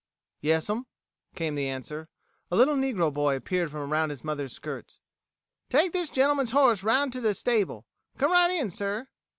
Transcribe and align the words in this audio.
"Yas'm," 0.41 0.87
came 1.35 1.53
the 1.53 1.69
answer. 1.69 2.09
A 2.49 2.55
little 2.55 2.73
negro 2.75 3.13
boy 3.13 3.35
appeared 3.35 3.69
from 3.69 3.81
around 3.81 4.09
his 4.09 4.23
mother's 4.23 4.51
skirts. 4.51 4.99
"Take 5.69 5.93
this 5.93 6.09
gentleman's 6.09 6.53
horse 6.53 6.81
'round 6.81 7.13
to 7.13 7.21
de 7.21 7.35
stable. 7.35 7.85
Come 8.17 8.31
right 8.31 8.49
in, 8.49 8.71
sir." 8.71 9.09